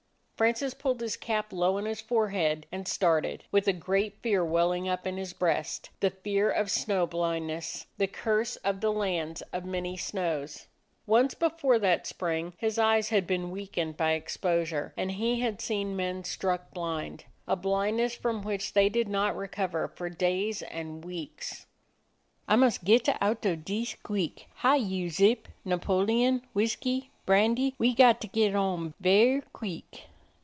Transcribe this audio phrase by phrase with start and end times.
[0.41, 4.89] Francis pulled his cap low on his forehead and started, with a great fear welling
[4.89, 9.65] up in his breast; the fear of snow blindness, the curse of the lands of
[9.65, 10.65] many snows.
[11.05, 15.61] Once before that spring his eyes had been weakened by expos ure, and he had
[15.61, 20.63] seen men struck blind; a blind ness from which they did not recover for days
[20.63, 21.67] and weeks.
[22.49, 24.47] "Ah mus' getta out of dees, queek.
[24.55, 30.05] Hi, you Zip, Napoleon, Whiskee, Brandee, we gotta get on ver' queek."